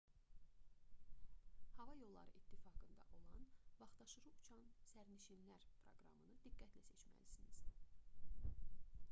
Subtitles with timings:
[1.77, 3.45] hava yolları i̇ttifaqında olan
[3.83, 7.57] vaxtaşırı uçan sərnişinlər proqramını diqqətli seçməlisiniz